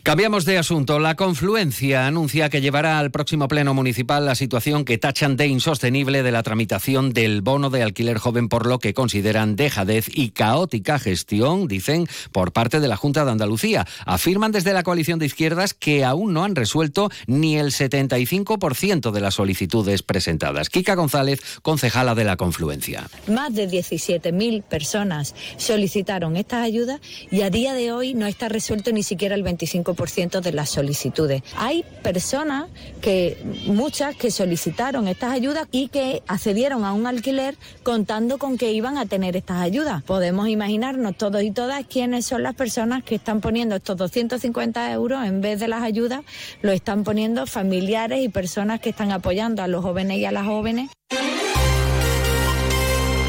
Cambiamos 0.03 0.43
de 0.43 0.57
asunto. 0.57 0.99
La 0.99 1.15
confluencia 1.15 2.05
anuncia 2.05 2.49
que 2.49 2.59
llevará 2.59 2.99
al 2.99 3.09
próximo 3.09 3.47
Pleno 3.47 3.73
Municipal 3.73 4.25
la 4.25 4.35
situación 4.35 4.83
que 4.83 4.97
tachan 4.97 5.37
de 5.37 5.47
insostenible 5.47 6.23
de 6.23 6.31
la 6.33 6.43
tramitación 6.43 7.13
del 7.13 7.41
bono 7.41 7.69
de 7.69 7.83
alquiler 7.83 8.17
joven 8.17 8.49
por 8.49 8.65
lo 8.65 8.79
que 8.79 8.93
consideran 8.93 9.55
dejadez 9.55 10.09
y 10.13 10.31
caótica 10.31 10.99
gestión, 10.99 11.69
dicen, 11.69 12.05
por 12.33 12.51
parte 12.51 12.81
de 12.81 12.89
la 12.89 12.97
Junta 12.97 13.23
de 13.23 13.31
Andalucía. 13.31 13.87
Afirman 14.05 14.51
desde 14.51 14.73
la 14.73 14.83
coalición 14.83 15.19
de 15.19 15.25
izquierdas 15.25 15.73
que 15.73 16.03
aún 16.03 16.33
no 16.33 16.43
han 16.43 16.57
resuelto 16.57 17.09
ni 17.25 17.55
el 17.55 17.67
75% 17.67 19.09
de 19.09 19.21
las 19.21 19.35
solicitudes 19.35 20.03
presentadas. 20.03 20.69
Kika 20.69 20.95
González, 20.95 21.39
concejala 21.61 22.13
de 22.13 22.25
la 22.25 22.35
confluencia. 22.35 23.09
Más 23.27 23.55
de 23.55 23.69
17.000 23.69 24.63
personas 24.63 25.33
solicitaron 25.55 26.35
estas 26.35 26.65
ayudas 26.65 26.99
y 27.31 27.43
a 27.43 27.49
día 27.49 27.73
de 27.73 27.93
hoy 27.93 28.15
no 28.15 28.27
está 28.27 28.49
resuelto 28.49 28.91
ni 28.91 29.03
siquiera 29.03 29.35
el 29.35 29.45
25% 29.45 29.92
ciento 30.09 30.41
de 30.41 30.51
las 30.53 30.69
solicitudes. 30.69 31.43
Hay 31.57 31.83
personas 32.01 32.65
que, 33.01 33.37
muchas 33.65 34.15
que 34.15 34.31
solicitaron 34.31 35.07
estas 35.07 35.31
ayudas 35.31 35.67
y 35.71 35.87
que 35.87 36.23
accedieron 36.27 36.85
a 36.85 36.93
un 36.93 37.07
alquiler 37.07 37.55
contando 37.83 38.37
con 38.37 38.57
que 38.57 38.71
iban 38.71 38.97
a 38.97 39.05
tener 39.05 39.35
estas 39.35 39.61
ayudas. 39.61 40.03
Podemos 40.03 40.47
imaginarnos 40.47 41.17
todos 41.17 41.43
y 41.43 41.51
todas 41.51 41.85
quiénes 41.85 42.25
son 42.25 42.43
las 42.43 42.55
personas 42.55 43.03
que 43.03 43.15
están 43.15 43.41
poniendo 43.41 43.75
estos 43.75 43.97
250 43.97 44.91
euros 44.91 45.25
en 45.25 45.41
vez 45.41 45.59
de 45.59 45.67
las 45.67 45.83
ayudas, 45.83 46.21
lo 46.61 46.71
están 46.71 47.03
poniendo 47.03 47.45
familiares 47.45 48.23
y 48.23 48.29
personas 48.29 48.79
que 48.79 48.89
están 48.89 49.11
apoyando 49.11 49.63
a 49.63 49.67
los 49.67 49.83
jóvenes 49.83 50.17
y 50.17 50.25
a 50.25 50.31
las 50.31 50.45
jóvenes. 50.45 50.89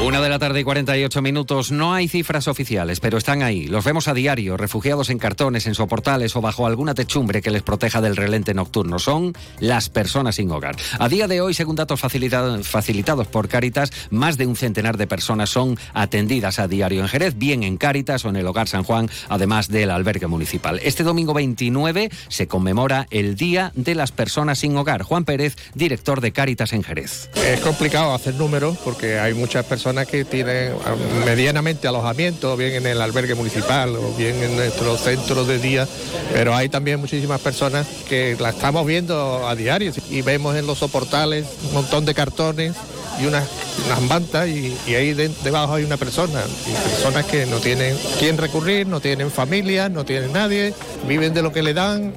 Una 0.03 0.21
de 0.21 0.27
la 0.27 0.37
tarde 0.37 0.59
y 0.59 0.63
48 0.63 1.21
minutos. 1.21 1.71
No 1.71 1.93
hay 1.93 2.09
cifras 2.09 2.49
oficiales, 2.49 2.99
pero 2.99 3.17
están 3.17 3.41
ahí. 3.41 3.65
Los 3.67 3.85
vemos 3.85 4.09
a 4.09 4.13
diario, 4.13 4.57
refugiados 4.57 5.09
en 5.09 5.17
cartones, 5.17 5.65
en 5.67 5.73
soportales 5.73 6.35
o 6.35 6.41
bajo 6.41 6.67
alguna 6.67 6.93
techumbre 6.93 7.41
que 7.41 7.49
les 7.49 7.63
proteja 7.63 8.01
del 8.01 8.17
relente 8.17 8.53
nocturno. 8.53 8.99
Son 8.99 9.33
las 9.59 9.89
personas 9.89 10.35
sin 10.35 10.51
hogar. 10.51 10.75
A 10.99 11.07
día 11.07 11.27
de 11.27 11.39
hoy, 11.39 11.53
según 11.53 11.77
datos 11.77 12.01
facilitados 12.01 13.27
por 13.27 13.47
Cáritas, 13.47 13.91
más 14.09 14.37
de 14.37 14.45
un 14.45 14.57
centenar 14.57 14.97
de 14.97 15.07
personas 15.07 15.49
son 15.49 15.79
atendidas 15.93 16.59
a 16.59 16.67
diario 16.67 17.01
en 17.01 17.07
Jerez, 17.07 17.37
bien 17.37 17.63
en 17.63 17.77
Cáritas 17.77 18.25
o 18.25 18.29
en 18.29 18.35
el 18.35 18.45
Hogar 18.45 18.67
San 18.67 18.83
Juan, 18.83 19.09
además 19.29 19.69
del 19.69 19.89
albergue 19.89 20.27
municipal. 20.27 20.79
Este 20.83 21.03
domingo 21.03 21.33
29 21.33 22.11
se 22.27 22.47
conmemora 22.47 23.07
el 23.11 23.35
Día 23.35 23.71
de 23.75 23.95
las 23.95 24.11
Personas 24.11 24.59
sin 24.59 24.75
Hogar. 24.75 25.03
Juan 25.03 25.23
Pérez, 25.23 25.55
director 25.73 26.19
de 26.19 26.33
Cáritas 26.33 26.73
en 26.73 26.83
Jerez. 26.83 27.29
Es 27.33 27.61
complicado 27.61 28.13
hacer 28.13 28.35
números 28.35 28.77
porque 28.83 29.19
hay 29.19 29.33
muchas 29.33 29.65
personas 29.65 29.84
que 30.07 30.25
tienen 30.25 30.73
ah, 30.83 30.95
medianamente 31.25 31.87
alojamiento, 31.87 32.57
bien 32.57 32.73
en 32.73 32.87
el 32.87 33.01
albergue 33.01 33.35
municipal 33.35 33.95
o 33.95 34.13
bien 34.17 34.41
en 34.41 34.55
nuestro 34.55 34.97
centro 34.97 35.45
de 35.45 35.59
día, 35.59 35.87
pero 36.33 36.55
hay 36.55 36.69
también 36.69 36.99
muchísimas 36.99 37.39
personas 37.39 37.85
que 38.09 38.35
la 38.39 38.49
estamos 38.49 38.85
viendo 38.87 39.47
a 39.47 39.55
diario 39.55 39.91
y 40.09 40.23
vemos 40.23 40.55
en 40.55 40.65
los 40.65 40.79
soportales 40.79 41.45
un 41.67 41.73
montón 41.73 42.03
de 42.03 42.15
cartones 42.15 42.73
y 43.21 43.27
unas, 43.27 43.47
unas 43.85 44.01
mantas 44.01 44.47
y 44.49 44.95
ahí 44.95 45.13
debajo 45.13 45.75
hay 45.75 45.83
una 45.83 45.97
persona, 45.97 46.41
y 46.67 46.89
personas 46.89 47.25
que 47.25 47.45
no 47.45 47.57
tienen 47.57 47.95
quién 48.17 48.37
recurrir, 48.39 48.87
no 48.87 48.99
tienen 48.99 49.29
familia, 49.29 49.87
no 49.87 50.03
tienen 50.03 50.33
nadie, 50.33 50.73
viven 51.07 51.35
de 51.35 51.43
lo 51.43 51.53
que 51.53 51.61
le 51.61 51.75
dan. 51.75 52.13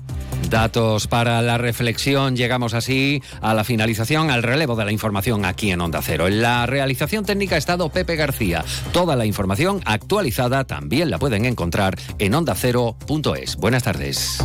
Datos 0.51 1.07
para 1.07 1.43
la 1.43 1.59
reflexión. 1.59 2.37
Llegamos 2.37 2.75
así 2.75 3.23
a 3.41 3.55
la 3.55 3.65
finalización, 3.65 4.31
al 4.31 4.43
relevo 4.43 4.77
de 4.77 4.85
la 4.85 4.93
información 4.93 5.45
aquí 5.45 5.71
en 5.71 5.81
Onda 5.81 6.01
Cero. 6.03 6.29
En 6.29 6.41
la 6.43 6.67
realización 6.67 7.25
técnica 7.25 7.57
ha 7.57 7.59
estado 7.59 7.89
Pepe 7.91 8.17
García. 8.17 8.65
Toda 8.93 9.17
la 9.17 9.27
información 9.27 9.81
actualizada 9.85 10.65
también 10.65 11.11
la 11.11 11.19
pueden 11.19 11.45
encontrar 11.45 11.99
en 12.19 12.35
ondacero.es. 12.35 13.57
Buenas 13.57 13.83
tardes. 13.83 14.39